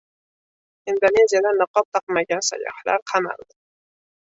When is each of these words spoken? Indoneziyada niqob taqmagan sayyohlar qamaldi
Indoneziyada 0.93 1.51
niqob 1.59 1.87
taqmagan 1.97 2.43
sayyohlar 2.49 3.07
qamaldi 3.13 3.51